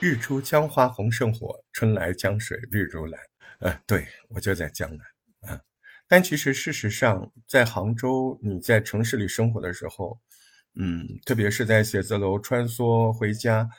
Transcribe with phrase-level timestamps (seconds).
[0.00, 3.20] 日出江花红胜火，春来江水绿如蓝。
[3.60, 5.60] 呃，对我就在江南啊。
[6.08, 10.20] 但其实事实上，在杭州，你在城市里生活的时候，
[10.74, 13.70] 嗯，特别是在写字楼穿梭回家，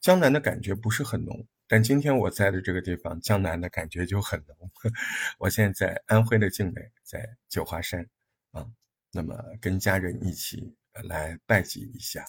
[0.00, 1.44] 江南的感觉不是很浓。
[1.66, 4.56] 但今天我在的这个地方，江南的感觉就很浓。
[5.38, 8.06] 我现在在安徽的境内，在九华山
[8.52, 8.66] 啊，
[9.12, 12.24] 那么跟家人一起来拜祭一下。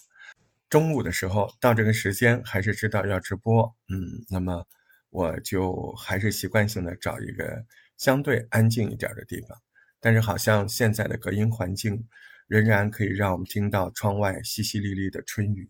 [0.70, 4.66] 中午的时候到这个时间，还是知道要直播，嗯，那么
[5.10, 7.66] 我就还是习惯性的找一个
[7.98, 9.58] 相对安静一点的地方。
[10.00, 12.08] 但是好像现在的隔音环境
[12.48, 15.70] 仍然可以让我们听到窗外淅淅沥沥的春雨。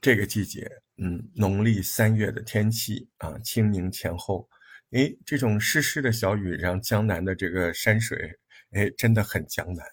[0.00, 4.48] 这个季节，嗯，农历三月的天气啊，清明前后，
[4.92, 8.38] 哎，这种湿湿的小雨让江南的这个山水，
[8.70, 9.86] 哎，真的很江南。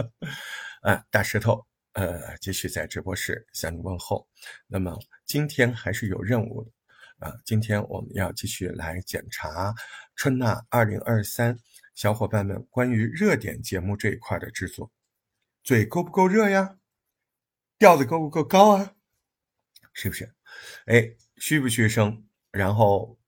[0.82, 4.26] 啊，大石头，呃，继续在直播室向你问候。
[4.66, 6.70] 那么今天还是有任务的
[7.26, 9.74] 啊，今天我们要继续来检查
[10.16, 11.58] 春纳二零二三
[11.94, 14.90] 小伙伴们关于热点节目这一块的制作，
[15.62, 16.78] 嘴够不够热呀？
[17.78, 18.94] 调子够不够高啊？
[19.92, 20.34] 是不是？
[20.86, 22.26] 哎，虚不虚声？
[22.50, 23.18] 然后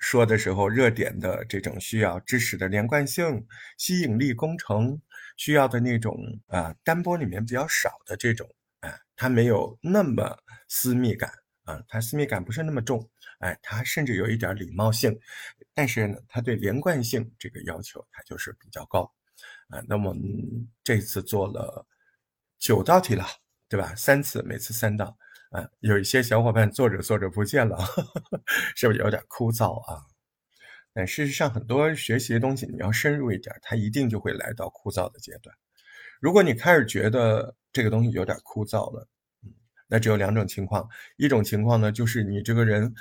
[0.00, 3.46] 说的时候，热点的这种需要知识的连贯性、
[3.76, 5.00] 吸引力工程
[5.36, 8.48] 需要的那种啊，单播里面比较少的这种，
[8.80, 11.32] 哎，它没有那么私密感
[11.64, 13.08] 啊，它私密感不是那么重，
[13.40, 15.18] 哎，它甚至有一点礼貌性，
[15.74, 19.12] 但是呢，它对连贯性这个要求它就是比较高
[19.68, 19.82] 啊。
[19.88, 20.14] 那么
[20.82, 21.86] 这次做了
[22.58, 23.26] 九道题了，
[23.68, 23.94] 对吧？
[23.94, 25.16] 三次，每次三道。
[25.50, 27.78] 啊，有一些小伙伴做着做着不见了，
[28.76, 30.02] 是不是有点枯燥啊？
[30.92, 35.54] 但事实上，很多学习的东西，你要深入一点，它一定就会来到枯燥的阶段。
[36.20, 39.08] 如果你开始觉得这个东西有点枯燥了，
[39.42, 39.50] 嗯，
[39.86, 42.92] 那只有两种情况：一种情况呢，就是你这个人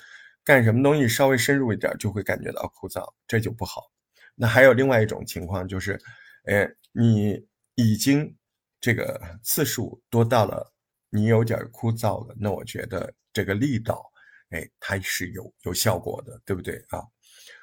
[0.44, 3.92] 干什么东西稍微深入一点，就会感觉到枯燥，这就不好。
[4.36, 6.00] 那还有另外一种情况，就是，
[6.46, 7.46] 哎，你
[7.76, 8.34] 已经
[8.80, 10.72] 这个次数多到了。
[11.10, 14.04] 你有点枯燥了，那我觉得这个力道，
[14.50, 17.02] 哎，它是有有效果的，对不对啊？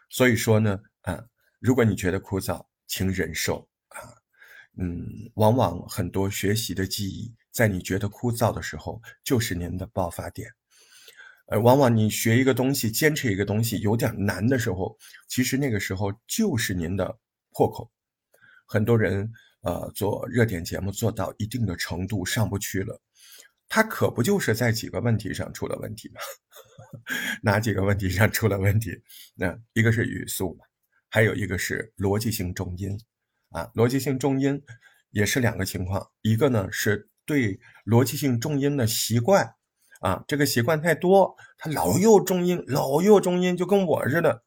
[0.08, 1.24] 所以说呢，啊，
[1.58, 4.00] 如果你觉得枯燥，请忍受啊。
[4.76, 10.50] 嗯，往往很多学习的记忆，在你觉得枯燥的时候，就是您的爆发点。
[11.46, 14.96] 呃，往往你学一个东西，坚持一个东西有点难的时候，
[15.28, 17.18] 其实那个时候就是您的
[17.52, 17.90] 破口。
[18.66, 19.30] 很多人
[19.60, 23.00] 呃做热点节目做到一定的程度上不去了。
[23.74, 26.20] 他可不就是在几个问题上出了问题吗？
[27.42, 29.02] 哪几个问题上出了问题？
[29.34, 30.56] 那一个是语速，
[31.10, 32.96] 还有一个是逻辑性重音
[33.50, 33.68] 啊。
[33.74, 34.62] 逻辑性重音
[35.10, 39.56] 也是两个情况，一个呢是对逻辑性重音的习惯
[39.98, 44.44] 啊，这个习惯太多，他老用重音，老用重音，就跟我似的。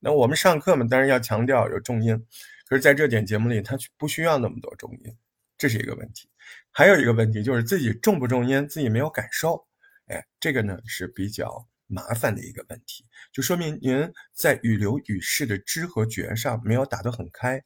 [0.00, 2.26] 那我们上课嘛，当然要强调有重音，
[2.68, 5.16] 可是在这点节目里，他不需要那么多重音，
[5.58, 6.28] 这是一个问题。
[6.70, 9.66] 还有一个问题就是自己重不重音，自己没有感受，
[10.06, 17.62] 哎，这个呢是比较麻烦的一个问题，就说明您在语流语势的知和觉上没有打得很开，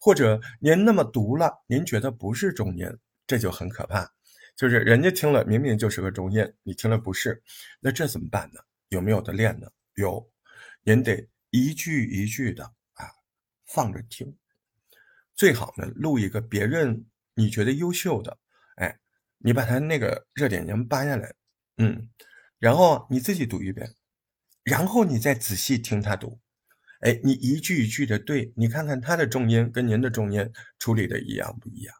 [0.00, 2.88] 或者您那么读了，您觉得不是重音，
[3.26, 4.10] 这就很可怕。
[4.56, 7.42] 就是人家听了明明就是个重音，你听了不是，
[7.78, 8.60] 那这怎么办呢？
[8.88, 9.68] 有没有的练呢？
[9.96, 10.26] 有，
[10.82, 12.64] 您得一句一句的
[12.94, 13.04] 啊
[13.66, 14.34] 放着听，
[15.34, 17.04] 最好呢录一个别人。
[17.36, 18.38] 你觉得优秀的，
[18.76, 18.98] 哎，
[19.38, 21.34] 你把他那个热点音扒下来，
[21.76, 22.08] 嗯，
[22.58, 23.94] 然后你自己读一遍，
[24.64, 26.40] 然后你再仔细听他读，
[27.00, 31.94] 哎，你一句一句的对，你看看他的重音跟您的重音处理的一样不一样？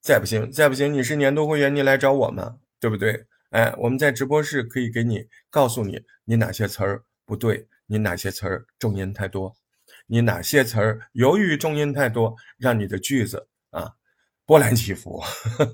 [0.00, 3.26] 再不行，再不行，你是年度会员，你来找我们，对不对？
[3.50, 9.56] 哎，我们在直播室可以给你告诉你，你哪些词儿不对，你哪些词儿重音太多，
[10.06, 13.48] 你哪些词儿由于重音太多，让你的句子。
[14.44, 15.22] 波澜起伏，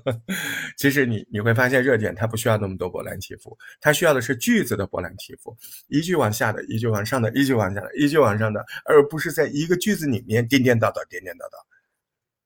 [0.77, 5.57] 其实你你会发现热点它不需要那么多波澜起伏，它需要的是句子的波澜起伏，
[5.87, 11.57] 一句往下的，一句往上的，一句往下的，一句往上的，而不是在一个句子里面颠颠倒倒，颠颠倒倒，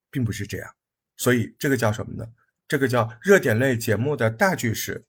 [0.09, 0.73] 并不是这样。
[1.17, 2.25] 所以这个叫什么呢？
[2.67, 5.03] 这个叫热点类节目的大句式，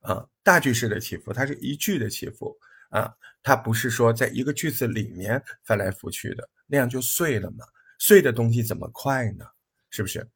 [0.00, 2.56] 啊，大句式的起伏，它是一句的起伏
[2.88, 7.66] 啊，它不是说在一个句子里面翻来覆去的，那样就碎了嘛。
[7.98, 9.44] 碎的东西怎么快呢？
[9.90, 10.26] 是不是？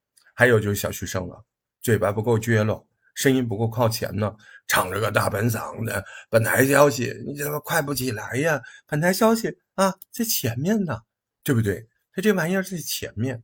[0.41, 1.45] 还有就是小学生了，
[1.83, 2.83] 嘴巴不够撅了，
[3.15, 4.35] 声音不够靠前呢，
[4.67, 6.03] 唱着个大本嗓的。
[6.31, 8.59] 本台消息，你怎么快不起来呀？
[8.87, 10.99] 本台消息啊，在前面呢，
[11.45, 11.87] 对不对？
[12.15, 13.43] 他这玩意儿在前面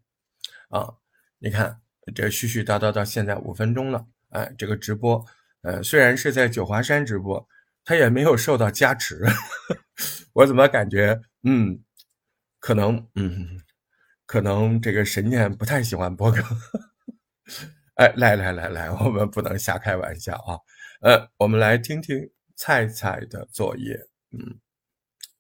[0.71, 0.89] 啊，
[1.39, 1.83] 你看
[2.15, 5.23] 这絮絮叨叨到现在五分钟了，哎，这个直播，
[5.61, 7.47] 呃，虽然是在九华山直播，
[7.85, 9.23] 他也没有受到加持，
[10.33, 11.79] 我怎么感觉，嗯，
[12.59, 13.61] 可能，嗯，
[14.27, 16.43] 可能这个神念不太喜欢播客，
[17.95, 20.59] 哎，来来来来，我们不能瞎开玩笑啊，
[21.01, 23.95] 呃，我们来听听菜菜的作业，
[24.33, 24.61] 嗯。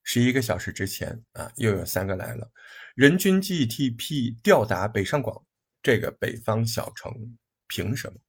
[0.08, 2.48] 十一个小时之前啊，又有三个来了。
[2.94, 5.44] 人均 GDP 吊打北上广
[5.82, 7.36] 这个北方小城，
[7.66, 8.20] 凭什么？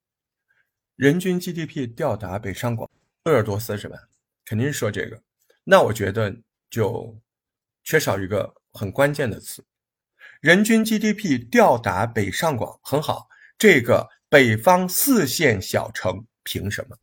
[0.95, 2.89] 人均 GDP 吊打北上广，
[3.25, 3.95] 鄂尔多斯是吧？
[4.44, 5.21] 肯定是说这个。
[5.63, 6.36] 那我觉得
[6.68, 7.15] 就
[7.83, 9.63] 缺少一个很关键的词：
[10.42, 13.28] 人均 GDP 吊打北上广，很好。
[13.57, 16.98] 这个北方四线小城凭什么？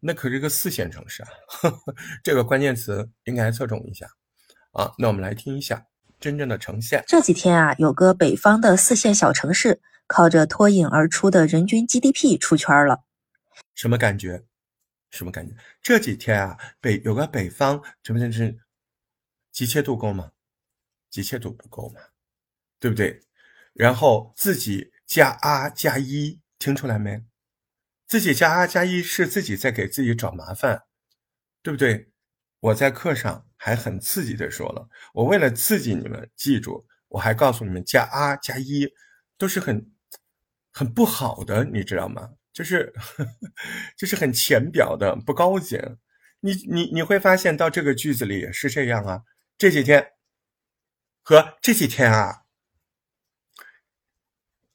[0.00, 4.06] 那可是个四线城市啊，呵 呵这个关键词应该侧重一下
[4.72, 4.92] 啊。
[4.98, 5.86] 那我们来听一下
[6.18, 7.02] 真正的呈现。
[7.06, 13.04] 这几天啊，有个北方的四线小城市，靠着脱颖而出的人均 GDP 出圈了。
[13.74, 14.44] 什么感觉？
[15.10, 15.54] 什么感觉？
[15.82, 18.58] 这几天啊，北有个北方，这不就是
[19.50, 20.30] 急切度够吗？
[21.10, 22.00] 急切度不够嘛，
[22.82, 23.20] 对不对？
[23.74, 27.22] 然后自己加 R 加一，听出来没？
[28.08, 30.82] 自己加啊加一是自己在给自己找麻烦，
[31.62, 32.10] 对不对？
[32.58, 38.92] 我在课上还很刺激的说了，我为了刺激你们记住，我还告诉你们加啊加一
[39.38, 39.92] 都是很
[40.72, 42.30] 很不好的，你知道吗？
[42.52, 42.92] 就是
[43.96, 45.80] 就是很浅表的，不高级。
[46.40, 49.22] 你你你会发现到这个句子里也是这样啊。
[49.56, 50.04] 这几天
[51.22, 52.41] 和这几天啊，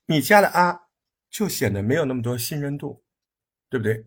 [0.08, 0.88] 你加了啊，
[1.30, 3.06] 就显得没有那么多信任度。
[3.70, 4.06] 对不对？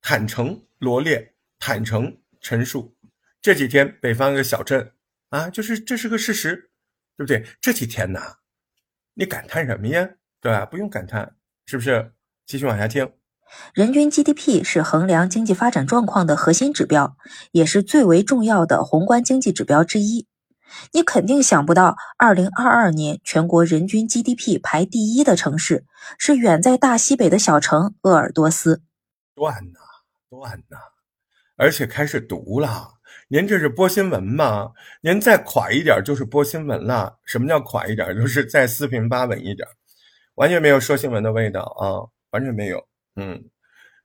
[0.00, 2.96] 坦诚罗列，坦诚陈述。
[3.42, 4.94] 这几天北方一个小镇
[5.28, 6.70] 啊，就是这是个事实，
[7.18, 7.44] 对不对？
[7.60, 8.38] 这几天呢，
[9.12, 10.08] 你感叹什么呀？
[10.40, 10.64] 对吧？
[10.64, 11.36] 不用感叹，
[11.66, 12.14] 是不是？
[12.46, 13.12] 继续往下听。
[13.74, 17.18] 人均 GDP 是衡量经济发展状况的核心指标，
[17.50, 20.26] 也是最为重要的宏观经济指标之一。
[20.92, 25.84] 你肯定想不到，二零二二年全国人均 GDP 排第一的城市
[26.18, 28.82] 是远在大西北的小城鄂尔多斯。
[29.34, 29.78] 断呐，
[30.28, 30.76] 断呐！
[31.56, 32.94] 而且开始读了，
[33.28, 34.72] 您这是播新闻吗？
[35.02, 37.18] 您再垮一点就是播新闻了。
[37.24, 38.14] 什么叫垮一点？
[38.16, 39.66] 就是再四平八稳一点，
[40.34, 42.86] 完全没有说新闻的味道啊，完全没有。
[43.16, 43.42] 嗯，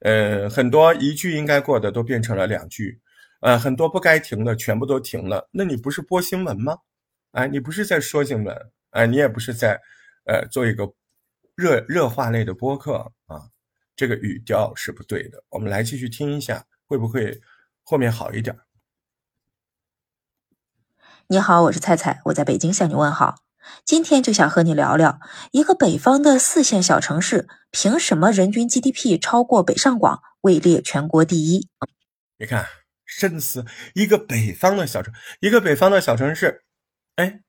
[0.01, 3.01] 呃，很多一句应该过的都变成了两句。
[3.41, 6.79] 呃，很多不该停的全部都停了，那你不是播新闻吗？
[7.31, 9.79] 哎，你不是在说新闻，哎，你也不是在，
[10.25, 10.91] 呃，做一个
[11.55, 13.49] 热热化类的播客啊，
[13.95, 15.43] 这个语调是不对的。
[15.49, 17.39] 我们来继续听一下，会不会
[17.83, 18.57] 后面好一点？
[21.27, 23.35] 你好，我是菜菜，我在北京向你问好。
[23.85, 25.19] 今天就想和你聊聊，
[25.51, 31.67] 一个北方的四线小城市，凭什么人均 GDP 超过北上广，位列全国第一？
[32.37, 32.65] 你看。
[33.07, 33.65] 深思
[33.95, 36.63] 一个北方的小城，一个北方的小城市，
[37.15, 37.39] 哎，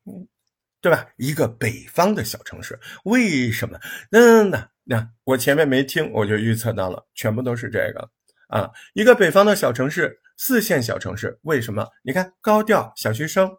[0.80, 1.08] 对吧？
[1.16, 3.78] 一个北方的小城市，为什么？
[4.10, 8.08] 那那那，我前面没听，我就预测到了，全部都是这个
[8.48, 8.70] 啊！
[8.94, 11.86] 一个北方的小城市，四线小城市，为什么？
[12.02, 13.50] 你看高调小学生，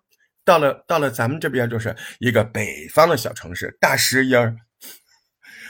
[0.45, 4.55] 到了到了咱们这边就是一个北方的小城市，大十音儿，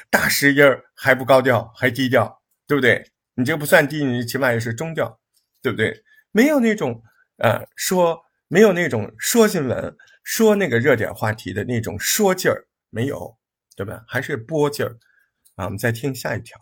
[0.10, 3.12] 大十音儿还不高调，还低调，对不对？
[3.34, 5.20] 你这不算低，你起码也是中调，
[5.62, 6.04] 对不对？
[6.32, 7.02] 没有那种，
[7.38, 13.38] 呃，说没有那种说新闻、说那个热点话题的那种说劲儿，没有，
[13.76, 14.04] 对吧？
[14.08, 14.98] 还是播劲儿
[15.56, 15.66] 啊！
[15.66, 16.60] 我们再听下一条。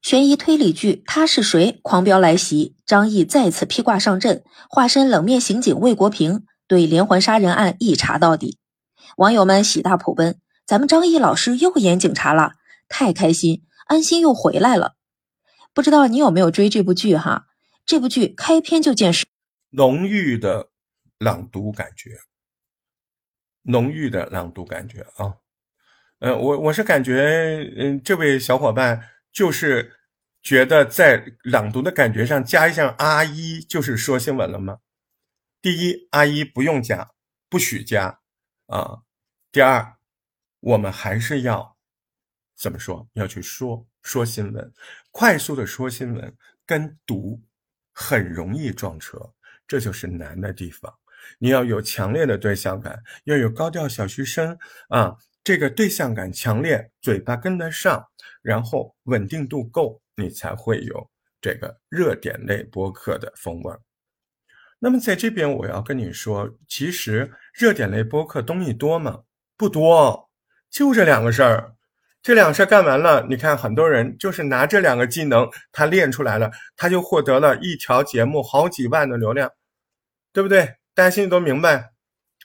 [0.00, 8.58] 悬疑推理剧《他是谁》狂飙来袭，张译再次披挂上阵，化身冷面刑警魏国平，对连环杀人案一查到底。
[9.16, 12.52] 网友们喜大普奔，咱们张译老师又演警察了，
[12.88, 14.94] 太开心，安心又回来了。
[15.78, 17.46] 不知道你有没有追这部剧哈？
[17.86, 19.24] 这部剧开篇就见识
[19.70, 20.72] 浓郁的
[21.20, 22.18] 朗读感觉，
[23.62, 25.36] 浓郁的朗读感觉啊！
[26.18, 30.00] 嗯，我我是感觉，嗯，这位小伙伴就是
[30.42, 34.78] 觉得在朗读的感觉上加一下阿一，就是说新闻了吗？
[35.62, 37.12] 第一，阿一不用加，
[37.48, 38.18] 不许加
[38.66, 39.02] 啊！
[39.52, 39.94] 第二，
[40.58, 41.76] 我们还是要
[42.56, 43.08] 怎么说？
[43.12, 43.86] 要去说。
[44.08, 44.72] 说新闻，
[45.10, 46.34] 快速的说新闻
[46.64, 47.38] 跟读
[47.92, 49.20] 很容易撞车，
[49.66, 50.90] 这就是难的地方。
[51.38, 54.56] 你要有强烈的对象感，要有高调小学生
[54.88, 58.02] 啊，这个对象感强烈，嘴巴跟得上，
[58.40, 63.76] 然后稳定度够，你才会有这个热点类播客的风味。
[64.78, 69.24] 那么在这边我要跟你说，其实热点类播客东西多吗？
[69.54, 70.30] 不多，
[70.70, 71.74] 就这两个事儿。
[72.28, 79.50] 这两事儿干完了，你看很多人就是拿这两个技能，他练出来了，他就获得了一条节目好几万的流量，
[80.34, 80.74] 对不对？
[80.94, 81.92] 大家心里都明白，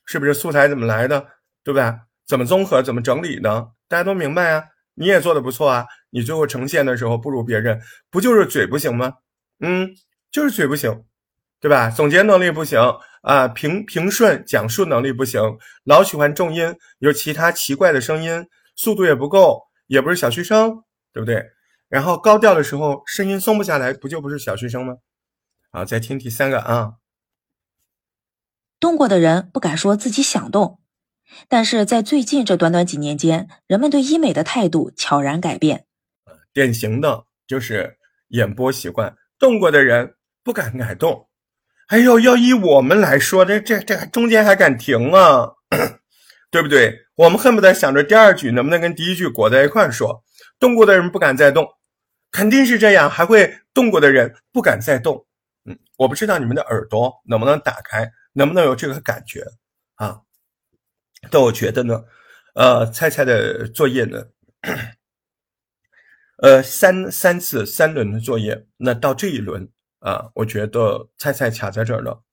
[0.05, 1.27] 是不是素材怎么来的，
[1.65, 1.99] 对吧？
[2.25, 4.63] 怎么综合，怎么整理的，大家都明白啊。
[4.93, 9.11] 你也做的不错啊，你最后呈现的时候不如别人，不就是嘴不行吗？
[9.59, 9.89] 嗯，
[10.31, 11.03] 就是嘴不行，
[11.59, 11.89] 对吧？
[11.89, 12.79] 总结能力不行
[13.23, 15.41] 啊，平平顺讲述能力不行，
[15.83, 18.47] 老喜欢重音，有其他奇怪的声音，
[18.77, 19.61] 速度也不够，
[19.93, 20.83] 也不是小学生，
[21.13, 21.51] 对不对？
[21.87, 24.95] 然后高调的时候声音松不下来，不就不是小学生吗？
[25.71, 26.93] 好，再听第三个啊。
[28.79, 30.79] 动过的人不敢说自己想动。
[31.47, 35.85] 但是在最近这短短几年间，人们对医美的态度悄然改变。
[36.51, 41.29] 典型的就是演播习惯，动过的人不敢改动。
[41.89, 45.53] 哎呦，要依我们来说，这这这中间还敢停啊？
[46.53, 47.07] 对不对？
[47.15, 50.23] 我们恨不得想着第二句能不能跟第一句裹在一块说。
[50.59, 51.67] 动过的人不敢再动，
[52.29, 53.09] 肯定是这样。
[53.09, 55.25] 还会动过的人不敢再动。
[55.65, 59.43] 嗯，我不知道你们的耳朵能不能打开，能不能有这个感觉
[59.95, 60.21] 啊？
[61.31, 62.03] 但我觉得呢，
[62.53, 64.25] 呃，菜菜的作业呢，
[66.37, 69.67] 呃，三三次三轮的作业，那到这一轮
[70.01, 72.23] 啊，我觉得菜菜卡在这儿了，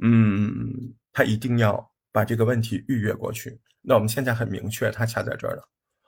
[0.00, 3.60] 嗯，他一定要把这个问题预约过去。
[3.80, 5.62] 那我们现在很明确，他卡在这儿了，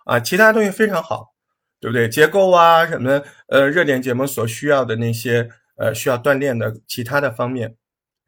[0.06, 1.32] 啊，其他东西非常好，
[1.78, 2.08] 对不对？
[2.08, 7.76] 结构啊，什么呃，热点节目所需要的那些呃需要锻炼的其他的方面，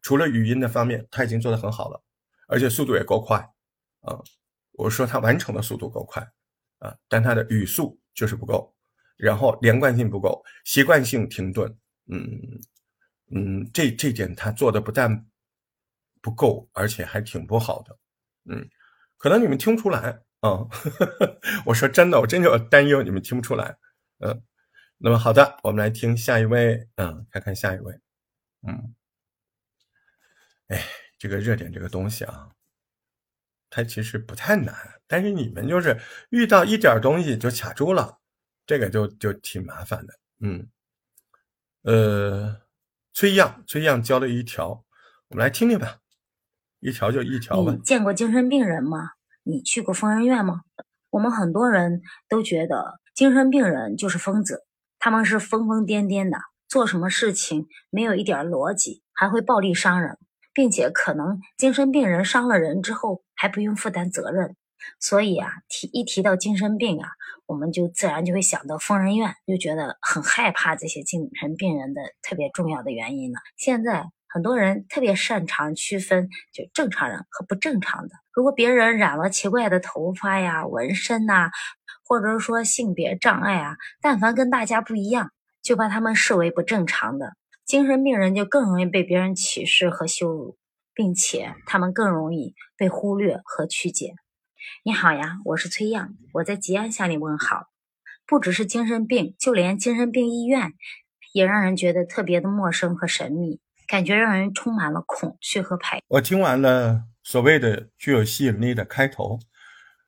[0.00, 2.00] 除了语音的方面，他已经做得很好了，
[2.46, 3.36] 而且速度也够快。
[4.02, 4.16] 啊，
[4.74, 6.22] 我说他完成的速度够快，
[6.78, 8.72] 啊，但他的语速就是不够，
[9.16, 11.68] 然后连贯性不够，习惯性停顿，
[12.06, 12.20] 嗯
[13.34, 15.26] 嗯，这这点他做的不但
[16.22, 17.98] 不够，而且还挺不好的，
[18.48, 18.66] 嗯，
[19.18, 20.66] 可能你们听不出来啊，
[21.66, 23.76] 我说真的，我真的担忧你们听不出来，
[24.20, 24.42] 嗯，
[24.96, 28.00] 那么好的，我们来听下一位，嗯，看看下一位，
[28.66, 28.94] 嗯，
[30.68, 30.82] 哎，
[31.18, 32.48] 这个热点这个东西啊。
[33.74, 35.98] 它其实不太难，但是你们就是
[36.28, 38.18] 遇到一点东西就卡住了，
[38.66, 40.12] 这个就就挺麻烦的。
[40.40, 40.68] 嗯，
[41.80, 42.60] 呃，
[43.14, 44.84] 崔样崔样教了一条，
[45.28, 46.01] 我们来听听吧，
[46.82, 47.72] 一条就一条吧。
[47.72, 49.12] 你见过精神病人吗？
[49.42, 50.60] 你去过疯人院吗？
[51.08, 54.66] 我们很多人都觉得精神病人就是疯子，
[54.98, 56.36] 他们是疯疯癫癫的，
[56.68, 60.18] 做什么事情没有一点逻辑，还会暴力伤人。
[60.54, 64.54] 并且可能精神病人伤了人之后还不用负担责任，
[65.00, 67.08] 所以啊，提一提到精神病啊，
[67.46, 73.40] 我们就自然就会想到疯人院，就觉得很害怕这些精神病人的特别重要的原因了。
[73.56, 78.14] 现在很多人特别擅长区分就正常人和不正常的。
[78.32, 81.50] 如果别人染了奇怪的头发呀、纹身呐，
[82.02, 87.34] 或者说性别障碍啊，但凡跟大家不一样，就把他们视为不正常的。
[87.66, 90.56] 精神病人就更容易被别人歧视和羞辱，
[90.94, 94.14] 并且他们更容易被忽略和曲解。
[94.82, 97.66] 你好呀，我是崔样，我在吉安向你问好。
[98.26, 100.72] 不只是精神病，就连精神病医院
[101.34, 103.60] 也让人觉得特别的陌生和神秘，
[103.92, 106.00] 感觉让人充满了恐惧和排。
[106.08, 109.38] 我听完了所谓的具有吸引力的开头，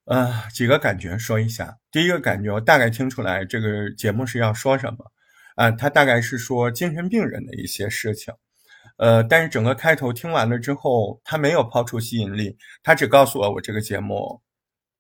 [0.07, 1.77] 呃，几个感觉说一下。
[1.93, 5.13] 第一个感觉，我大概听出来这个节目是要说什么。
[5.57, 8.33] 啊，他大概是说精神病人的一些事情，
[8.97, 14.41] 呃，但是整个开头听完了之后，他没有抛出吸引力，他只告诉我我这个节目，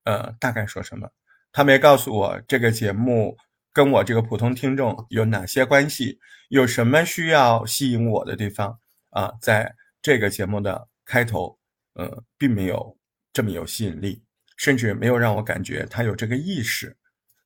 [0.04, 1.08] 呃，大概说什么，
[1.52, 3.34] 他没告诉我这个节目
[3.74, 8.78] 跟我这个普通听众有哪些关系，有什么需要吸引我的地方
[9.10, 11.58] 啊，在这个节目的开头，
[11.94, 12.96] 呃，并没有
[13.32, 14.22] 这么有吸引力，
[14.56, 16.96] 甚至没有让我感觉他有这个意识，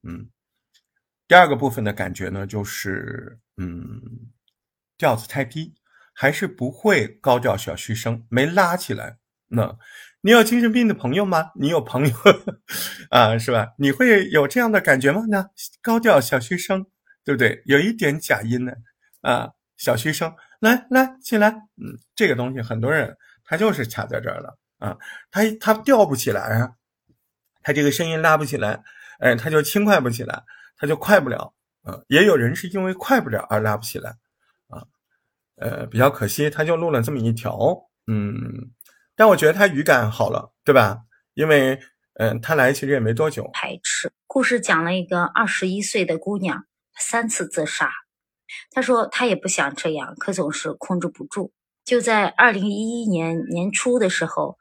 [0.02, 0.28] 嗯。
[1.26, 4.00] 第二个部分的感觉呢，就是嗯，
[4.96, 5.74] 调子太低，
[6.14, 9.18] 还是不会高调小虚声，没拉起来。
[9.48, 9.76] 那
[10.20, 11.50] 你有精神病的朋友吗？
[11.54, 12.14] 你有朋友
[13.10, 13.68] 啊，是吧？
[13.78, 15.22] 你会有这样的感觉吗？
[15.28, 15.48] 那
[15.82, 16.86] 高调小虚声，
[17.24, 17.62] 对不对？
[17.66, 18.72] 有一点假音呢，
[19.22, 24.96] 啊，小虚声，来来起来，嗯，这个东西很多人他就是卡在这儿了啊，
[25.30, 26.72] 他他调不起来啊，
[27.62, 28.82] 他这个声音拉不起来，
[29.20, 30.42] 哎，他就轻快不起来。
[30.80, 31.52] 他就快不了，
[31.82, 34.10] 啊，也有人是因为快不了而拉不起来，
[34.68, 34.86] 啊，
[35.56, 37.58] 呃，比较可惜，他就录了这么一条，
[38.06, 38.70] 嗯，
[39.18, 41.00] 但我觉得他语感好了，对吧？
[41.34, 41.80] 因为，
[42.14, 43.50] 嗯，他来其实也没多久。
[43.52, 47.90] 排斥故事讲了一个二十一岁的姑娘三次自杀，
[48.70, 51.52] 她说她也不想这样，可总是控制不住。
[51.84, 54.56] 就在二零一一年年初的时候，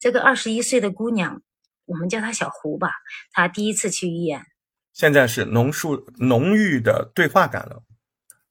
[0.00, 1.40] 这个二十一岁的姑娘
[1.84, 2.90] 我们叫她小胡吧。
[3.30, 4.44] 她第一次去医院，
[4.92, 7.84] 现在是浓树浓郁的对话感了，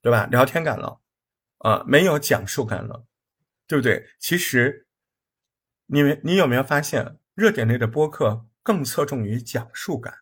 [0.01, 0.25] 对吧？
[0.31, 1.01] 聊天感了，
[1.57, 3.03] 啊，没有讲述感了，
[3.67, 4.07] 对不对？
[4.19, 4.82] 其实，
[5.87, 10.13] 你们你有没有发现，热点类的播客更侧重于讲述感，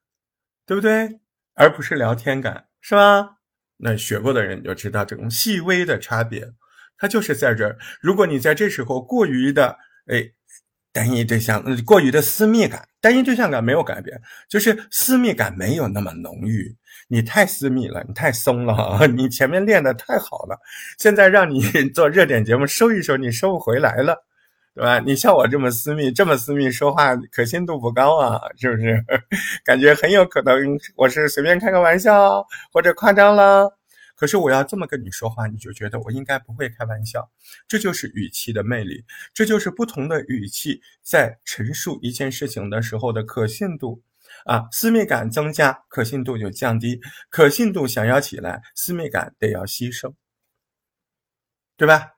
[0.65, 1.19] 对不对？
[1.55, 3.37] 而不是聊天感，是吧？
[3.77, 6.53] 那学过的人就知道这种细微的差别，
[6.97, 7.77] 它就是在这儿。
[7.99, 9.77] 如果你在这时候过于的
[10.07, 10.31] 哎。
[10.93, 16.75] 单一对象过于的私密感，单一对象感没有改变，就是私密感没有那么浓郁。
[17.07, 20.59] 你太私密了，你太松了， 你前面练的太好了，
[20.99, 21.61] 现在让你
[21.93, 24.25] 做热点节目收一收，你收不回来了，
[24.73, 24.99] 对吧？
[24.99, 29.03] 你像我这么私密，这么私密，说话可信度不高啊，是不是？
[29.65, 30.55] 感觉很有可能
[30.95, 33.77] 我是随便开个玩笑或者夸张了。
[34.15, 37.29] 可是我要这么跟你说话，你就觉得我应该不会开玩笑，
[37.67, 44.03] 这就是语气的魅力，这就是不同的语气在陈述一件事情的时候的可信度
[44.45, 50.13] 啊，私密感增加，可信度就降低，可信度想要起来，私密感得要牺牲，
[51.75, 52.11] 对吧？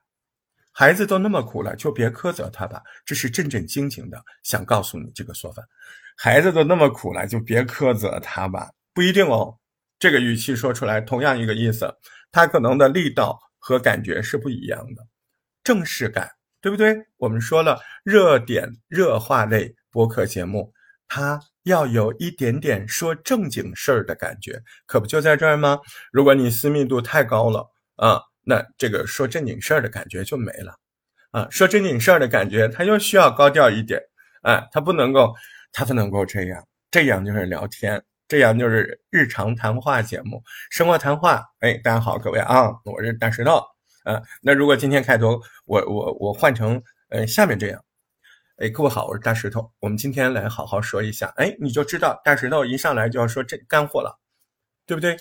[0.73, 5.63] 孩子都那么苦了，就别苛责他吧，这是正正经经的想告诉你这个说法。
[6.17, 9.57] 孩子都那么苦了，就别苛责他吧，不一定哦。
[9.99, 11.95] 这个语气说出来，同样一个意思，
[12.31, 15.07] 它可能的力道和感觉是不一样的。
[15.63, 16.97] 正式感，对不对？
[17.17, 20.73] 我们说了，热点热话类播客节目，
[21.07, 25.79] 它要有一点点说正经事儿的感觉，可不就在这儿吗？
[26.11, 30.75] 如果你私密度太高了啊，那这个说正经事儿的感觉就没了
[31.31, 31.47] 啊。
[31.50, 34.01] 说正经事儿的感觉，它又需要高调一点，
[34.43, 35.33] 哎，它不能够，
[35.71, 38.03] 它不能够这样，这样就是聊天。
[38.25, 41.43] 这样就是日常谈话节目，生活谈话。
[41.59, 43.62] 哎，大家好，各位啊，我是大石头。
[44.05, 47.83] 啊，那如果今天开头我我我换成呃下面这样，
[48.57, 49.71] 哎，各位好，我是大石头。
[49.79, 54.17] 我们今天来好好说一下，哎，你就知道大石头一上来就要说这干货了，
[54.88, 55.15] 对不对？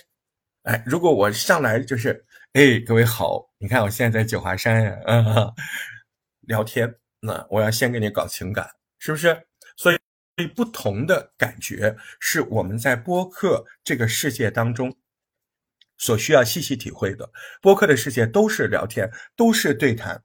[0.63, 5.53] 哎，如果我上来就是哎，各位好，你看我现在在九华山呀，啊
[6.41, 9.47] 聊天，那我要先给你搞情感，是不是？
[9.77, 9.97] 所以。
[10.35, 14.91] 所以，不同的感觉是我们在播客这个世界当中
[15.99, 17.29] 所需要细细体会的。
[17.61, 20.23] 播客的世界都是聊天，都是对谈。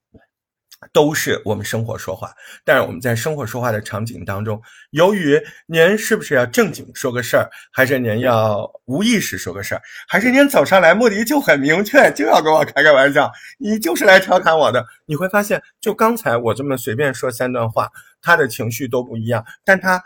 [0.93, 2.33] 都是我们生活说话，
[2.65, 4.61] 但是我们在生活说话的场景当中，
[4.91, 14.87] 由于您是不是要正经说个事儿，还是您要无意识说个事儿，还是您走上来目的就很明确，就要跟我开个玩笑，你就是来调侃我的。
[15.05, 17.91] 你会发现，就刚才我这么随便说三段话，
[18.23, 20.03] 他的情绪都不一样，但他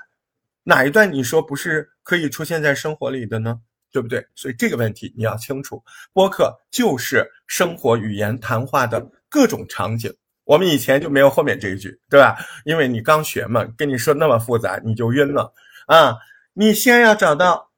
[0.64, 3.60] 哪一段你说不是可以出现在生活里的呢？
[3.92, 4.26] 对不对？
[4.34, 10.10] 所以这个问题你要清楚，播客就是生活语言谈话的各种场景。
[10.44, 12.36] 我们以前就没有后面这一句，对吧？
[12.64, 15.52] 因为你刚学嘛，跟你说那么复杂，你就晕了
[15.86, 16.16] 啊！
[16.54, 17.70] 你先要找到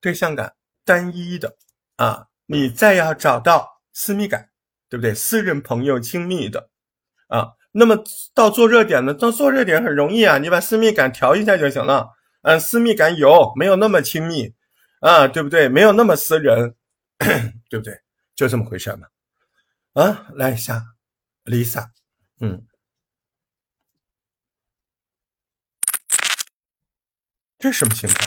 [0.00, 1.56] 对象感单一的
[1.96, 4.48] 啊，你再要找到私密感，
[4.88, 5.14] 对不对？
[5.14, 6.70] 私人朋友亲密的
[7.28, 8.02] 啊，那么
[8.34, 9.12] 到做热点呢？
[9.12, 12.08] 到做热点很容易啊，你把私密感调一下就行了。
[12.42, 14.54] 嗯，私密感有没有那么亲密
[15.00, 15.28] 啊？
[15.28, 15.68] 对不对？
[15.68, 16.74] 没有那么私人，
[17.68, 18.00] 对不对？
[18.34, 19.08] 就这么回事嘛。
[19.92, 20.82] 啊，来一下
[21.48, 21.90] ，Lisa。
[22.40, 22.66] 嗯，
[27.58, 28.20] 这什么情况？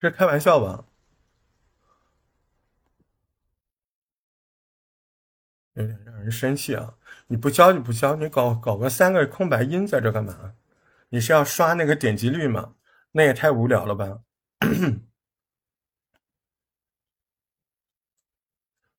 [0.00, 0.84] 这开玩笑吧？
[5.72, 6.96] 有点让人生气啊！
[7.26, 10.54] 你不教就不教，你搞搞个三个空白音在这干嘛？
[11.08, 12.76] 你是要刷那个点击率吗？
[13.12, 14.18] 那也太无聊了吧！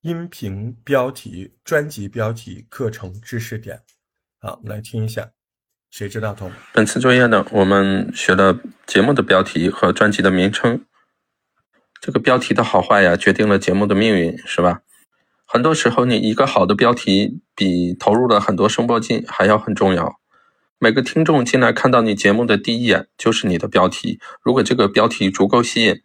[0.02, 3.84] 音频标题、专辑标题、课程知识点，
[4.40, 5.32] 好，我们来听一下。
[5.92, 6.52] 谁知道通？
[6.74, 10.86] 本次作业呢，我们学了节目的标题和专辑的名称。
[12.00, 14.82] 这个标题的好坏呀，决定了节目的命运，是吧？
[15.46, 20.19] 很多时候，你一个好的标题，比投入了很多声波金还要很重要。
[20.82, 26.02] 每个听众进来看到你节目的第一眼就是你的标题，如果这个标题足够吸引，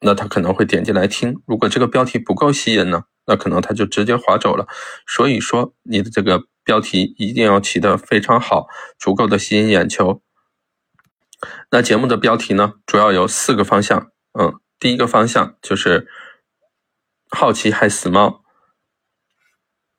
[0.00, 4.66] 那他可能会点进来听；如果这个标题不够吸引呢，那可能他就直接划走了。
[5.06, 8.68] 所以说，你的这个标题一定要起得非常好，
[8.98, 10.22] 足够的吸引眼球。
[11.70, 14.10] 那节目的标题呢，主要有四个方向。
[14.32, 16.08] 嗯，第一个方向就是
[17.28, 18.40] 好奇害死猫；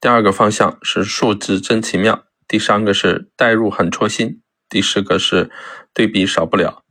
[0.01, 2.23] 第二个方向是数字真奇妙。
[2.47, 5.49] 第三个是代入很戳心，第四个是
[5.93, 6.84] 对比少不了。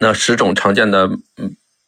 [0.00, 1.10] 那十种常见的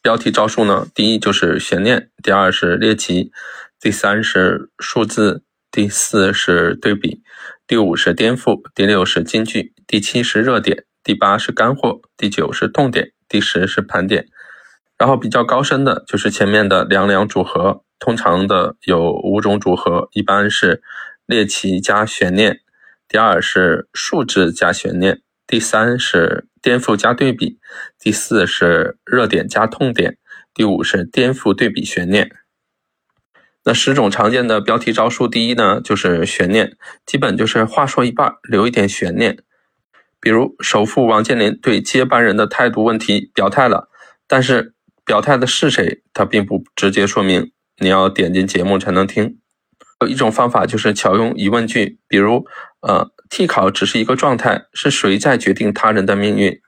[0.01, 3.31] 标题招数呢，第一就是悬念，第二是猎奇，
[3.79, 7.21] 第三是数字，第四是对比，
[7.65, 14.27] 第五是颠覆，第六是金句，第七是热点，第八是干货，第九是痛点，第十是盘点。
[14.97, 20.81] 然后比较高深的就是前面的两两组合，通常的有五种组合，一般是
[21.27, 22.61] 猎奇加悬念，
[23.07, 27.59] 第二是数字加悬念，第三是颠覆加对比，
[27.99, 30.17] 第四是热点加痛点，
[30.55, 32.31] 第五是颠覆对比悬念。
[33.63, 39.37] 那十种常见的标题招数，第一呢就是悬念，基本就是话说一半，留一点悬念。
[40.19, 43.89] 比如首富王健林对接班人的态度问题表态了，
[44.27, 44.73] 但是。
[45.05, 46.03] 表态的是谁？
[46.13, 49.39] 他并不直接说明，你要点进节目才能听。
[50.01, 52.45] 有一种方法就是巧用疑问句，比如，
[52.81, 56.59] 呃，替考只是一个状态，是谁在决定他人的命运？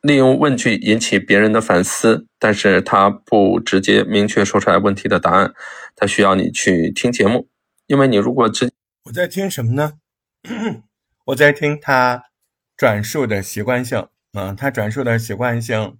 [0.00, 5.52] 利用问句引起别人的反思，但是他不直接明确说出来问题的答案，
[5.96, 7.48] 他需要你去听节目，
[7.88, 8.70] 因为你如果直
[9.04, 9.94] 我在听什么呢？
[11.26, 12.24] 我在听他
[12.76, 15.98] 转述的习惯性，嗯，他转述的习惯性。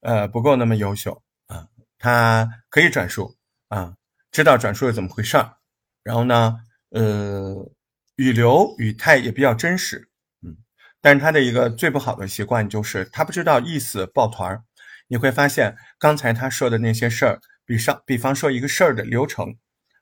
[0.00, 3.36] 呃，不够那么优秀啊，他可以转述
[3.68, 3.94] 啊，
[4.32, 5.58] 知道转述是怎么回事儿，
[6.02, 6.56] 然后呢，
[6.90, 7.70] 呃，
[8.16, 10.08] 语流语态也比较真实，
[10.42, 10.56] 嗯，
[11.00, 14.64] 但是他的一个最不好的习惯就是他不知道意思抱团儿。
[15.08, 19.56] 你会发现刚才他说的那些事儿，比上，比方说一个事儿的流程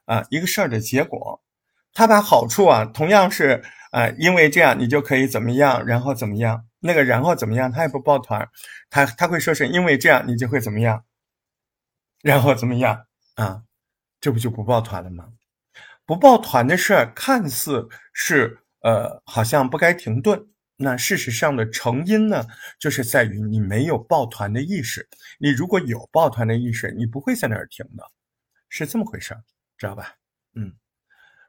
[0.05, 1.43] 啊，一个事儿的结果，
[1.93, 6.65] 他把好处啊，同样是啊，因为这样你就可以怎么样，然后怎么样。
[6.83, 7.71] 那个然后怎么样？
[7.71, 8.49] 他也不抱团儿，
[8.89, 11.05] 他他会说是因为这样你就会怎么样，
[12.23, 13.63] 然后怎么样啊？
[14.21, 15.27] 这不就不抱团了吗？
[16.11, 20.45] 不抱团的事儿看似是呃好像不该停顿，
[20.75, 22.45] 那事实上的成因呢，
[22.81, 25.09] 就是在于你没有抱团的意识。
[25.39, 28.03] 你如果有抱团的意识，你不会在那儿停的，
[28.69, 29.45] 是这么回事儿，
[29.79, 30.17] 知道吧？
[30.57, 30.75] 嗯，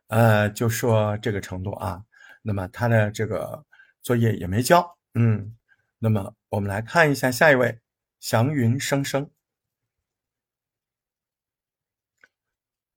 [0.10, 2.04] 呃，就说这个程度啊，
[2.44, 3.66] 那么他的这个
[4.04, 4.96] 作业也没交。
[5.16, 5.56] 嗯，
[5.98, 7.80] 那么我们来看一下下一位，
[8.20, 9.28] 祥云生生，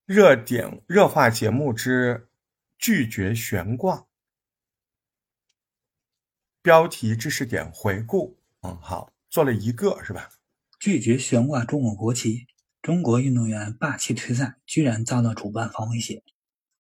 [0.06, 2.28] 热点热话节目之
[2.76, 4.06] 拒绝悬挂，
[6.60, 8.38] 标题知识点回顾。
[8.60, 10.28] 嗯，好，做了一个是吧？
[10.78, 12.46] 拒绝悬挂中国国旗，
[12.82, 16.22] 中国运动员霸气退赛，居然遭到主办方威胁。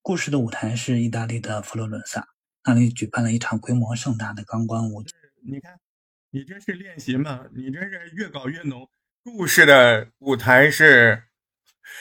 [0.02, 2.28] 故事的舞台是意大利的佛罗伦萨，
[2.64, 5.02] 那里举办了一场规模盛大的钢管舞。
[5.42, 5.80] 你看，
[6.28, 7.46] 你这是练习吗？
[7.54, 8.86] 你这是越搞越浓。
[9.22, 11.22] 故事的舞台是，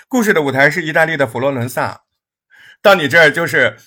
[0.08, 2.02] 故事的舞台是意大利的佛罗伦萨。
[2.82, 3.78] 到你这儿就是，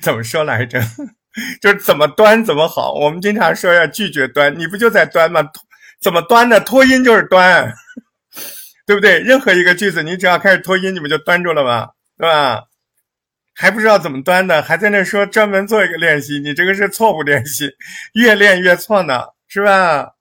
[0.00, 0.80] 怎么说来着？
[1.60, 2.94] 就是怎么端怎么好。
[2.94, 5.50] 我们经常说要拒绝端，你不就在端吗？
[6.00, 6.60] 怎么端的？
[6.60, 7.74] 拖音就是端，
[8.86, 9.20] 对不对？
[9.20, 11.90] 任何一个句子，你只要开始拖音，你不就端住了吗？
[12.16, 12.64] 对吧？
[13.54, 17.70] 还不知道怎么端的，还在那说专门做一个练习，你这个是错误练习，
[18.14, 20.12] 越练越错呢，是吧？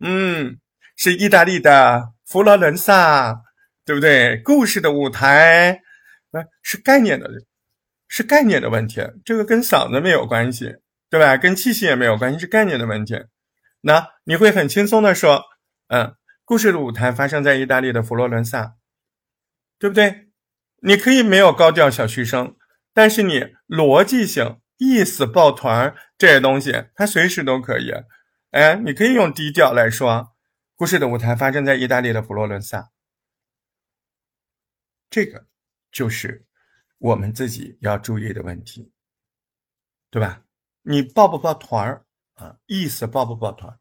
[0.00, 0.58] 嗯，
[0.96, 3.43] 是意大利的佛罗伦萨，
[3.84, 4.38] 对不对？
[4.38, 5.82] 故事的舞台，
[6.32, 7.28] 啊，是概念的，
[8.08, 10.76] 是概念的问题，这个跟嗓子没有关系，
[11.10, 11.36] 对吧？
[11.36, 13.24] 跟气息也没有关系，是概念的问题。
[13.82, 15.42] 那你会很轻松的说，
[15.88, 18.76] 嗯，故事的舞台发生在意大利的佛罗伦萨，
[19.78, 20.28] 对不对？
[20.82, 22.56] 你可以没有高调小嘘声。
[22.92, 27.92] 但是你逻辑性、意思抱团这些东西，它随时都可以。
[28.52, 30.28] 哎，你可以用低调来说，
[30.76, 32.90] 故事的舞台发生在意大利的佛罗伦萨，
[35.14, 35.46] 这个
[35.92, 36.44] 就是
[36.98, 38.90] 我们自己要注意的问题，
[40.10, 40.42] 对吧？
[40.82, 42.56] 你抱不抱团儿啊？
[42.66, 43.78] 意思抱不抱团？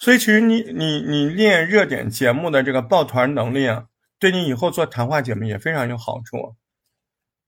[0.00, 3.86] 所以其实你你你练热点节目的这个抱团能力啊，
[4.18, 6.56] 对你以后做谈话节目也非常有好处。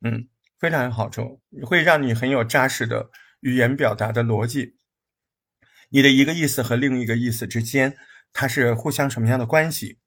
[0.02, 0.28] 嗯。
[0.60, 3.10] 非常有好处，会让你很有扎实的
[3.40, 4.78] 语言表达的逻辑。
[5.88, 7.96] 你的一个意思和另一个意思之间，
[8.32, 9.98] 它是互相什么样的关系？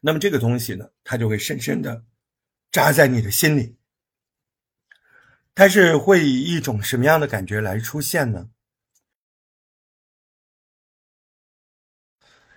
[0.00, 2.04] 那么这个东西呢，它就会深深的
[2.72, 3.76] 扎在你的心里。
[5.54, 8.50] 它是会以一种什么样的感觉来出现呢？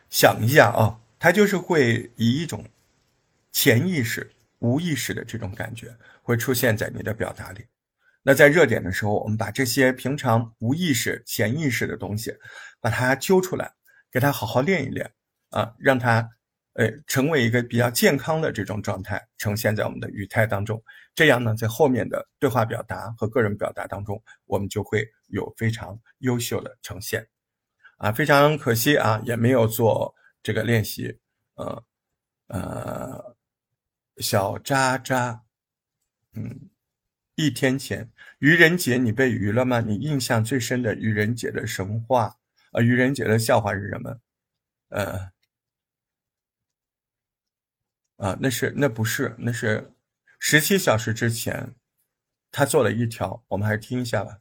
[0.09, 2.69] 想一下啊，它就是会以一种
[3.51, 4.31] 潜意识。
[4.59, 7.65] 无意识的这种感觉会出现在你的表达里。
[8.21, 12.33] 那在热点的时候，我们把这些平常无意识、潜意识的东西，
[12.79, 13.73] 把它揪出来，
[14.09, 15.11] 给它好好练一练
[15.49, 16.29] 啊，让它
[16.73, 20.81] 呃成为一个比较健康的这种状态，呈现在我们的语态当中。
[21.15, 27.27] 这样呢，在后面的对话表达和个人表达当中，我们就会有非常优秀的呈现。
[27.97, 31.19] 啊，非常可惜啊，也没有做这个练习
[31.53, 31.83] 呃
[32.47, 33.35] 呃，
[34.17, 35.43] 小渣渣，
[36.33, 36.69] 嗯，
[37.35, 39.79] 一天前愚人节你被愚了吗？
[39.79, 42.35] 你印象最深的愚人节的神话
[42.71, 44.17] 啊，愚人节的笑话是什么？
[44.89, 45.31] 呃，
[48.23, 49.91] 啊，那是那不是那是
[50.39, 51.75] 十七小时之前
[52.53, 54.37] 他做了一条，我们还是听一下吧。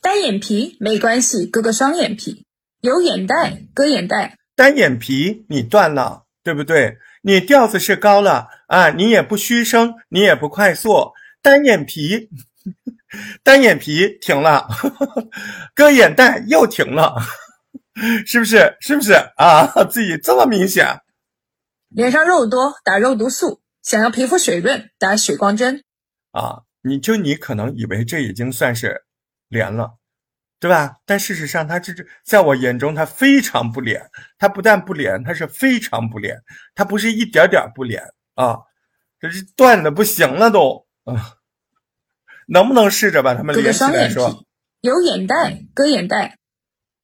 [0.00, 2.44] 单眼皮没关系，割个双眼皮；
[2.80, 4.36] 有眼袋割眼袋。
[4.56, 6.98] 单眼皮你断了，对不对？
[7.22, 11.12] 你调子是高了啊，你也不虚声，你也不快速。
[11.42, 12.28] 单眼皮，
[13.44, 14.66] 单眼皮停了，
[15.76, 17.14] 割眼袋又停了，
[18.26, 18.76] 是不是？
[18.80, 19.84] 是不是啊？
[19.84, 21.00] 自己这么明显。
[21.94, 25.84] 脸上肉多打肉毒素，想要皮肤水润打水光针。
[26.32, 29.04] 啊，你就你可能以为这已经算是。
[29.48, 29.98] 连了，
[30.58, 30.96] 对吧？
[31.06, 34.10] 但事实上，他这这在我眼中，他非常不连。
[34.36, 36.36] 他不但不连，他是非常不连。
[36.74, 38.02] 他不是一点点不连
[38.34, 38.58] 啊，
[39.20, 41.36] 这是断的不行了都啊！
[42.48, 44.44] 能不能试着把他们连起来说？
[44.80, 46.38] 有眼袋割眼袋，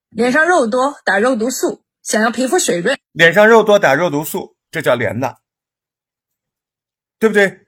[0.09, 2.99] 脸上肉多打肉毒素，想要皮肤水润。
[3.13, 5.39] 脸上肉多打肉毒素，这叫连的，
[7.19, 7.67] 对不对？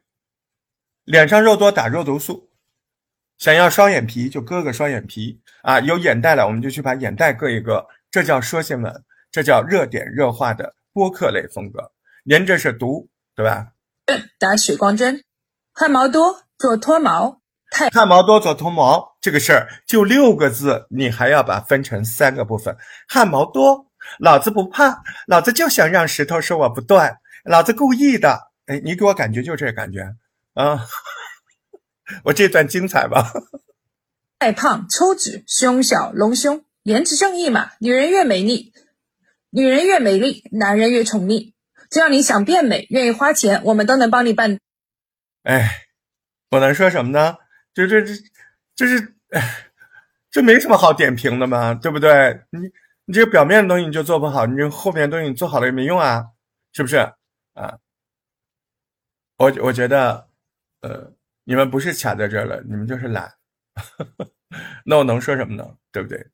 [1.05, 2.51] 脸上肉多打肉毒素。
[3.39, 11.93] 想要双眼皮就割个双眼皮啊，有眼袋了我们就去把眼袋割一割，这叫说新闻，这叫热点热化的播客类风格。
[12.23, 13.73] 连这是毒，对吧？
[14.39, 15.25] 打水光针，
[15.73, 22.77] 汗毛多做脱毛，太汗毛多做脱毛这个事儿就六个字，你还要把分成三个部分。
[23.09, 28.51] 汗毛多，老子不怕，老子就想让石头说我不断，老子故意的。
[28.67, 30.15] 哎，你给我感觉就这感觉
[30.55, 30.87] 啊。
[32.25, 33.33] 我这段精彩吧？
[34.39, 37.71] 太胖、抽脂、胸小、隆胸，颜值正义嘛？
[37.79, 38.73] 女人越美丽，
[39.51, 41.53] 女人越美丽，男人越宠溺。
[41.91, 44.59] 只要你想变美，愿意花钱，我们都能帮你办。
[45.45, 45.87] 哎，
[46.51, 47.37] 我能说什么呢？
[47.75, 48.15] 就这这，
[48.75, 49.67] 就是，哎，
[50.31, 52.41] 这没什么好点评的嘛，对不对？
[52.51, 52.61] 你
[53.13, 56.31] 你这个表面的东西你就做不好，你这后面的东西你做好了也没用啊，
[56.73, 56.97] 是不是？
[57.53, 57.79] 啊，
[59.37, 60.31] 我我觉得，
[60.81, 61.13] 呃。
[61.45, 63.35] 你们不是卡在这儿了，你们就是懒。
[64.87, 65.77] 那我能说什么呢？
[65.91, 66.31] 对不对？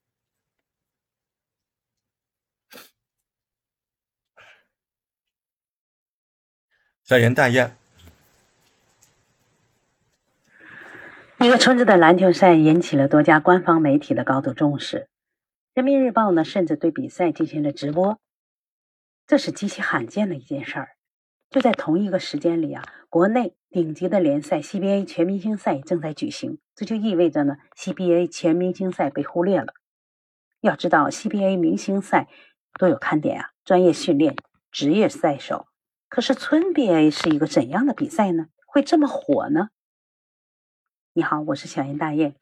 [7.04, 7.74] 小言大雁。
[11.40, 15.08] 一个村子的篮球赛引起了多家官方媒体的高度重视，
[15.74, 18.18] 人民日报呢甚至对比赛进行了直播，
[19.26, 20.96] 这是极其罕见的一件事儿。
[21.50, 29.72] 就在同一个时间里啊，国内顶级的联赛 CBA 全明星赛正在举行，这就意味着呢，CBA 全明星赛被忽略了。
[30.60, 32.28] 要知道，CBA 明星赛
[32.78, 34.36] 多有看点啊，专业训练、
[34.70, 35.68] 职业赛手。
[36.08, 38.48] 可是村 BA 是一个怎样的比赛呢？
[38.66, 39.70] 会这么火呢？
[41.12, 42.34] 你好，我是小严大雁。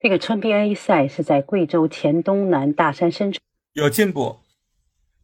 [0.00, 3.40] 这个村 BA 赛是在贵州黔东南大山深处，
[3.72, 4.38] 有进步。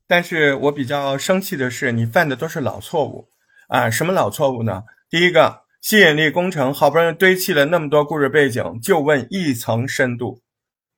[0.08, 3.28] 但是我比较生气的是，你犯的都是老错误
[3.68, 3.88] 啊！
[3.88, 4.82] 什么老错误呢？
[5.08, 10.40] 第一个，吸引力工程好不容易堆砌了那么多故事背景，就问一层深度，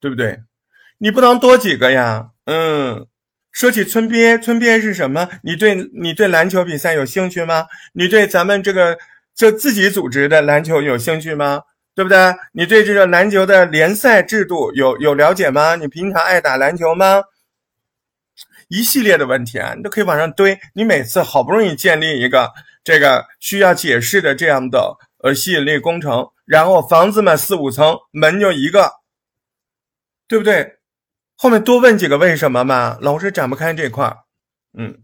[0.01, 0.41] 对不对？
[0.97, 2.31] 你不能多几个呀？
[2.47, 3.07] 嗯，
[3.53, 5.29] 说起村边，村边是什么？
[5.43, 7.67] 你对你对篮球比赛有兴趣吗？
[7.93, 8.97] 你对咱们这个
[9.35, 11.61] 就自己组织的篮球有兴趣吗？
[11.97, 12.19] 对不对？
[12.53, 15.77] 你对这个篮球的联赛制度有有了解吗？
[15.77, 17.25] 你平常爱打篮球吗？
[18.69, 20.61] 一系列的问题啊，你都可以往上堆。
[20.75, 22.53] 你每次好不容易建立一个
[22.85, 28.93] 这个需要解释的这样的呃吸引力工程，然后房子嘛四五层，门就一个，
[30.29, 30.77] 对不对？
[31.35, 34.19] 后面多问几个为什么嘛，老是展不开这块儿。
[34.77, 34.99] 嗯，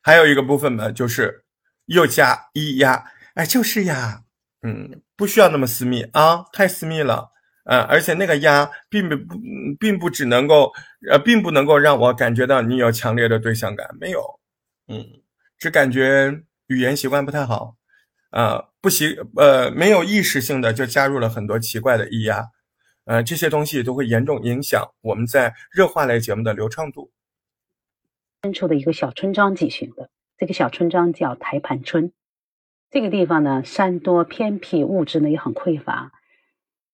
[0.00, 1.44] 还有一个部分嘛，就是
[1.84, 4.22] 又加一压，哎，就是呀，
[4.62, 7.30] 嗯，不需要那么私密啊，太私密了。
[7.64, 9.16] 呃，而且那个压并不，
[9.78, 10.72] 并不只能够，
[11.08, 14.40] 呃，并不能够让我感觉到你有强烈的对象感，没有，
[14.88, 15.06] 嗯，
[15.58, 17.76] 只感觉语言习惯不太好，
[18.30, 22.48] 啊，不习，呃，没有意识性的就加入了很多奇怪的咿呀，
[23.04, 27.12] 呃，这些东西都会严重影响我们在热话类节目的流畅度。
[28.42, 32.10] 深处的一个小村庄举行的，这个小村庄叫台盘村，
[32.90, 36.10] 这个地方呢，山多偏僻，物质呢也很匮乏。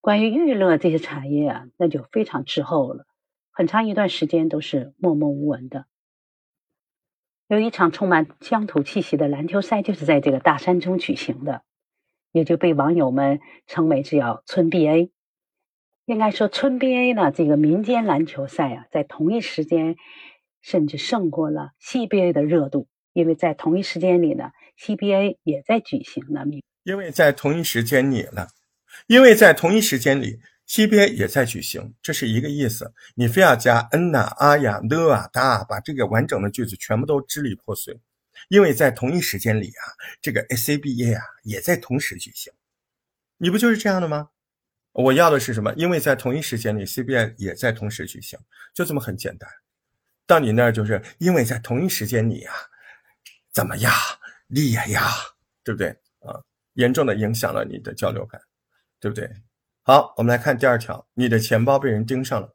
[0.02, 3.06] 关于娱乐这些产业啊，那就非常滞后了，
[3.50, 5.87] 很长一段时间都是默默无闻的。
[7.48, 11.62] 有一场充满乡土气息的篮球赛，就是在这个大山中举行的，
[12.30, 15.11] 也就被网友们称为是要村 BA。
[16.04, 19.96] 应该说，村 BA 呢，这个民间篮球赛啊，在同一时间
[20.61, 26.42] 甚至胜过了 CBA 的热度，因为在同一时间里呢，CBA 也在举行呢。
[26.84, 28.48] 因为在同一时间里了，
[29.06, 32.92] 因为在同一时间里，CBA 也在举行，这是一个意思。
[33.14, 37.98] 你非要加 n 呐、啊呀、的啊、哒，把这个完整的句子全部都支离破碎。
[38.48, 39.84] 因为在同一时间里啊，
[40.20, 42.52] 这个 A C B A 啊也在同时举行，
[43.38, 44.28] 你不就是这样的吗？
[44.92, 45.74] 我要的是什么？
[45.74, 48.38] 因为在同一时间里，CBA 也在同时举行，
[48.72, 49.50] 就这么很简单。
[50.26, 52.54] 到你那儿就是因为在同一时间里啊，
[53.52, 53.92] 怎么样
[54.48, 55.00] 厉害呀？
[55.64, 55.88] 对不对
[56.20, 56.40] 啊？
[56.74, 58.40] 严重的影响了你的交流感，
[59.00, 59.28] 对不对？
[59.82, 62.54] 好，我们来看第二条，你的钱包被人盯上了。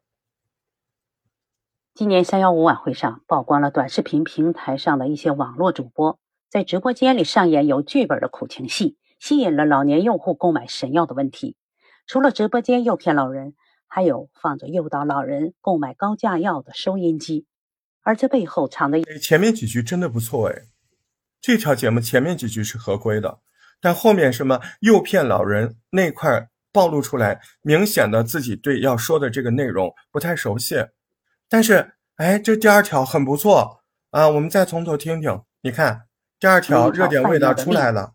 [1.94, 11.56] 今年三幺五晚会上曝光了短视频平台上的一些网络主播在直播间里上演有剧本的苦情戏，吸引了老年用户购买神药的问题。
[12.06, 13.54] 除了直播间诱骗老人，
[13.86, 17.46] 还有放着诱导老人购买高价药的收音机，
[18.00, 20.62] 而这背后藏着前面几句真的不错哎，
[21.42, 23.40] 这条节目前面几句是合规的，
[23.80, 30.86] 但后面什么诱骗老人那块暴露出来，明显的自己对要说的这个内容不太熟悉。
[31.48, 34.28] 但是，哎，这第二条很不错啊！
[34.28, 35.42] 我们再从头听听。
[35.62, 36.02] 你看，
[36.38, 38.12] 第二条热点味道出来了。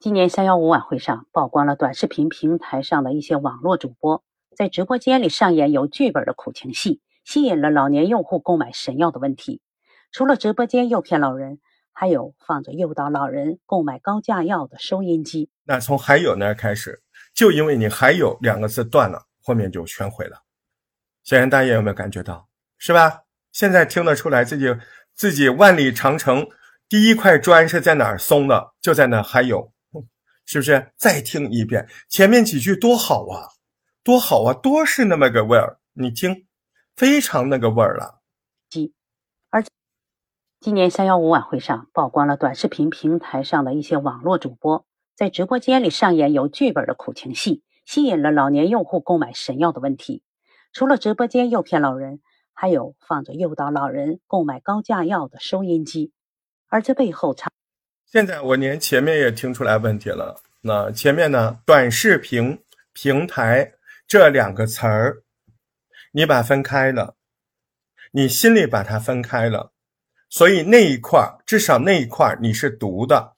[0.00, 4.24] 今年三幺五晚会上曝光了短视频平台上的一些网络主播
[4.56, 9.60] 在直播间里上演有剧本的苦情戏，吸引了老年用户购买神药的问题。
[10.10, 11.60] 除了直播间诱骗老人，
[11.94, 15.48] 还有放着诱导老人购买高价药的收音机。
[15.64, 17.02] 那从“还有”那儿开始，
[17.32, 20.42] 就因为你“还有”两个字断了，后面就全毁了。
[21.22, 22.48] 小严大爷有没有感觉到？
[22.76, 23.22] 是吧？
[23.52, 24.76] 现在听得出来自己
[25.14, 26.46] 自己万里长城
[26.88, 28.74] 第一块砖是在哪儿松的？
[28.82, 29.72] 就在那还有，
[30.44, 30.92] 是不是？
[30.96, 33.48] 再听一遍前面几句多好啊，
[34.02, 35.78] 多好啊，多是那么个味儿。
[35.92, 36.46] 你听，
[36.96, 38.20] 非常那个味儿了。
[38.70, 38.76] 而
[40.64, 50.22] 今年三幺五晚会上曝光了短视频平台上的一些网络主播在直播间里上演有剧本的苦情戏，吸引了老年用户购买神药的问题。
[50.72, 52.20] 除了直播间诱骗老人。
[52.54, 56.12] 还有放着诱导老人购买高价药的收音机，
[56.68, 57.52] 而这背后藏……
[58.06, 60.40] 现在我连前面也听出来问题了。
[60.62, 61.58] 那前面呢？
[61.66, 62.62] 短视频
[62.94, 63.74] 平台
[64.06, 65.24] 这两个词儿，
[66.12, 67.16] 你把分开了，
[68.12, 69.72] 你心里把它分开了，
[70.34, 73.36] 所以那一块儿，至少那一块儿你是读的。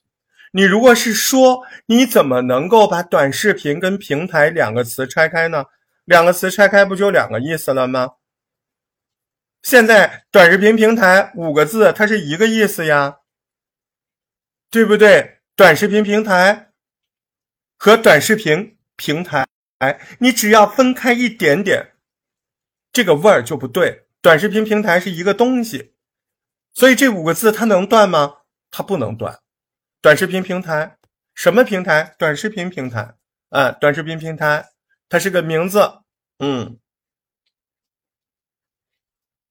[0.52, 5.66] 你如果是说，你怎么能够把短视频跟平台两个词拆开呢？
[6.06, 8.12] 两个词拆开不就两个意思了吗？
[9.62, 13.18] 现在短视频平台五个字，它是一个意思呀，
[14.70, 15.40] 对不对？
[15.54, 16.70] 短视频平台
[17.76, 19.46] 和短视频平台，
[19.80, 21.92] 哎，你只要分开一点点，
[22.90, 24.06] 这个味儿就不对。
[24.22, 25.92] 短视频平台是一个东西，
[26.76, 28.40] 所以这五个字它能断吗？
[28.70, 29.40] 它不能断。
[30.02, 30.98] 短视频平台
[31.34, 32.14] 什么平台？
[32.18, 33.14] 短视频平台
[33.48, 34.68] 啊，短视频平台，
[35.08, 36.02] 它是个名字，
[36.38, 36.78] 嗯。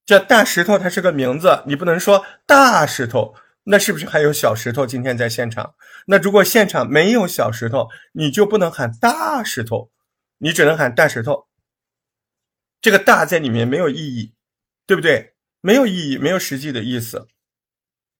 [0.05, 3.33] 这大石头它是个名字，你不能说大石头，
[3.63, 4.85] 那是不是还有小石头？
[4.85, 5.73] 今天在现场，
[6.05, 9.91] 那如果现场没有小石头，你就不能喊大石头，
[10.37, 11.47] 你只能喊大石头。
[12.79, 14.35] 这个大在里面没有意义，
[14.85, 15.34] 对不对？
[15.65, 17.27] 没有意义，没有实际的意思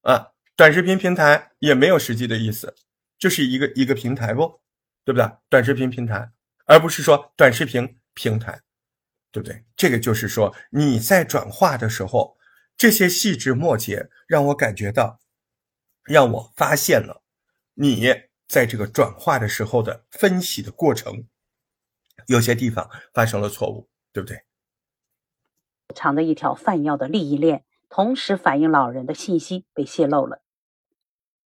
[0.02, 0.32] 啊。
[0.56, 2.76] 短视频平台也没有实际的意思，
[3.20, 4.62] 就是一个一个平台不，
[5.04, 5.30] 对不对？
[5.48, 6.32] 短视频平台，
[6.66, 8.62] 而不是说短视频平台。
[9.32, 9.66] 对不对？
[9.76, 12.38] 这个就是说，你在转化的时候，
[12.78, 15.20] 这些细枝末节让我感觉到，
[16.06, 17.22] 让我发现了
[17.74, 18.14] 你
[18.48, 21.28] 在这个转化的时候的分析的过程，
[22.28, 24.42] 有些地方发生了错误，对不对？
[25.93, 30.41] 长的一条贩药的利益链，同时反映老人的信息被泄露了。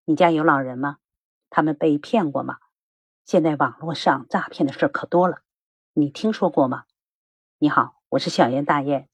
[0.06, 0.98] 你家有老人吗？
[1.50, 2.58] 他们被骗过吗？
[3.26, 5.42] 现在网络上诈骗的事可多了，
[5.94, 6.86] 你听说过吗？
[7.60, 9.08] 你好，我是小燕大雁。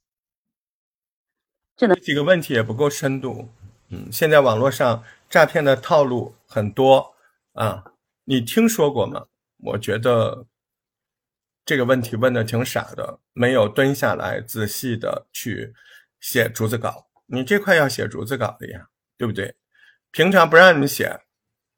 [1.76, 3.50] 这几个问题也不够深度。
[3.90, 7.16] 嗯，现在网络上诈骗的套路很多
[7.54, 7.84] 啊，
[8.24, 9.26] 你听说过吗？
[9.64, 10.46] 我觉得
[11.66, 15.74] 这个问题问的挺傻的，没有蹲下来仔细的去
[16.20, 17.08] 写竹子稿。
[17.26, 18.88] 你这块要写竹子稿的呀，
[19.18, 19.56] 对不对？
[20.12, 21.22] 平常不让你们写，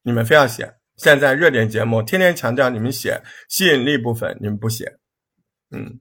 [0.04, 0.76] 你们非要写。
[0.98, 4.98] 现在热点节目天天强调你们写吸引力部分，你们不写，
[5.72, 6.00] 嗯。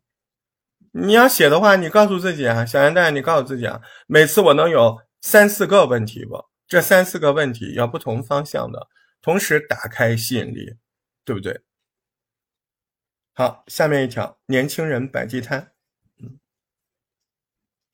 [0.93, 6.43] 你要写的话，你告诉自己啊，小杨大爷，你告诉自己啊，每次我能有三四个问题不？
[6.66, 8.89] 这三四个问题要不同方向的，
[9.20, 10.76] 同时打开吸引力，
[11.24, 11.61] 对不对？
[13.39, 15.70] 好，下面一条，年轻人摆地摊。
[16.18, 16.39] 嗯，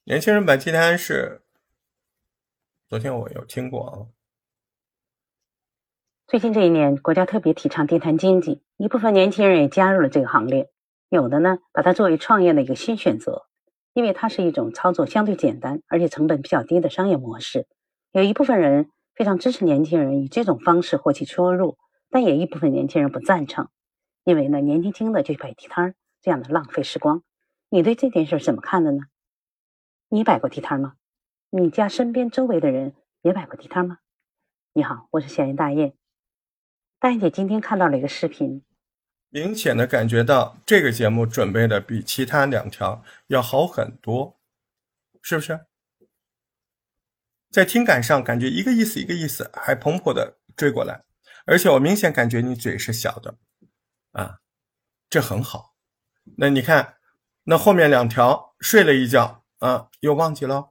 [0.05, 1.43] 年轻人摆地摊是
[2.87, 4.07] 昨天我有听过啊。
[6.29, 10.71] 最近这一年，国家特别提倡地摊经济，一部分年轻人也加入了这个行列。
[11.09, 13.49] 有的呢，把它作为创业的一个新选择，
[13.95, 17.67] 因为它是一种操作相对简单，而且成本比较低的商业模式。
[18.13, 21.79] 有一部分人非常支持年轻人以这种方式获取收入，
[22.11, 23.69] 但也一部分年轻人不赞成，
[24.25, 27.23] 因为呢，年轻轻的就摆地摊，这样的浪费时光。
[27.69, 29.05] 你对这件事怎么看的呢？
[30.09, 30.95] 你摆过地摊吗？
[31.51, 33.99] 你家身边周围的人也摆过地摊吗？
[34.75, 35.95] 你好，我是小燕大雁。
[36.99, 38.63] 大雁姐今天看到了一个视频，
[39.31, 44.39] 明显的感觉到这个节目准备的比其他两条要好很多，
[45.21, 45.67] 是不是？
[47.51, 51.05] 在听感上感觉一个意思一个意思，还蓬勃的追过来，
[51.45, 53.37] 而且我明显感觉你嘴是小的，
[54.13, 54.39] 啊，
[55.11, 55.75] 这很好。
[56.39, 56.97] 那你看，
[57.45, 60.71] 那后面两条睡了一觉啊，又忘记了。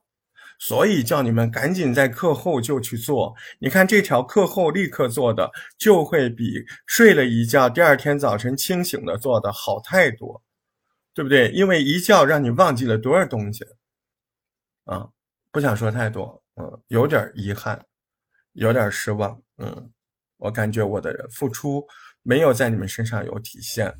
[0.57, 3.35] 所以叫你们赶紧在课后就去做。
[3.59, 10.43] 你看这条课后立刻做的，就会比睡了一觉第二天早晨清醒的做的好太多，
[11.15, 11.49] 对不对？
[11.49, 13.65] 因为一觉让你忘记了多少东西
[14.85, 15.09] 啊！
[15.51, 17.83] 不想说太多，嗯，有点遗憾，
[18.53, 19.91] 有点失望，嗯，
[20.37, 21.83] 我感觉我的付出
[22.23, 23.93] 没有在你们身上有体现。